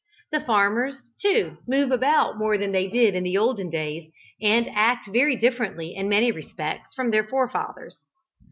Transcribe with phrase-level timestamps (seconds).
[0.31, 5.07] The farmers, too, move about more than they did in the olden days, and act
[5.07, 7.99] very differently in many respects from their forefathers.